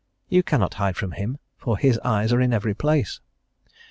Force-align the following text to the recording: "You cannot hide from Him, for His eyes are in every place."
"You 0.29 0.41
cannot 0.41 0.73
hide 0.81 0.97
from 0.97 1.11
Him, 1.11 1.37
for 1.57 1.77
His 1.77 1.99
eyes 2.03 2.33
are 2.33 2.41
in 2.41 2.53
every 2.53 2.73
place." 2.73 3.19